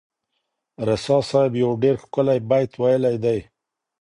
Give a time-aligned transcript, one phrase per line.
[0.87, 3.39] رسا صاحب یو ډېر ښکلی بیت ویلی دی.